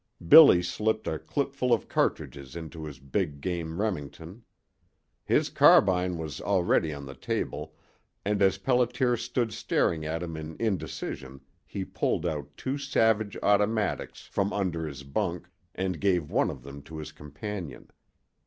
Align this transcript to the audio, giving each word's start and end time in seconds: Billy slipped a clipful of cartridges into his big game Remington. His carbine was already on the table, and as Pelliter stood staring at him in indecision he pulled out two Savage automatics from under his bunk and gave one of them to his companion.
Billy 0.27 0.63
slipped 0.63 1.05
a 1.05 1.19
clipful 1.19 1.71
of 1.71 1.87
cartridges 1.87 2.55
into 2.55 2.85
his 2.85 2.97
big 2.97 3.39
game 3.39 3.79
Remington. 3.79 4.43
His 5.23 5.51
carbine 5.51 6.17
was 6.17 6.41
already 6.41 6.91
on 6.91 7.05
the 7.05 7.13
table, 7.13 7.75
and 8.25 8.41
as 8.41 8.57
Pelliter 8.57 9.15
stood 9.15 9.53
staring 9.53 10.03
at 10.03 10.23
him 10.23 10.35
in 10.35 10.55
indecision 10.59 11.41
he 11.67 11.85
pulled 11.85 12.25
out 12.25 12.57
two 12.57 12.79
Savage 12.79 13.37
automatics 13.43 14.25
from 14.25 14.51
under 14.51 14.87
his 14.87 15.03
bunk 15.03 15.47
and 15.75 16.01
gave 16.01 16.31
one 16.31 16.49
of 16.49 16.63
them 16.63 16.81
to 16.81 16.97
his 16.97 17.11
companion. 17.11 17.91